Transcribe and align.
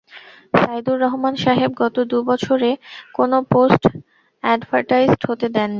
সাইদুর 0.53 0.97
রহমান 1.01 1.35
সাহেব 1.35 1.71
গত 1.77 1.95
দু 2.05 2.17
বছরে 2.23 2.69
কোনো 3.15 3.37
পোস্ট 3.51 3.83
অ্যাডভারটাইজড 4.43 5.21
হতে 5.29 5.47
দেন 5.49 5.61
নি। 5.61 5.69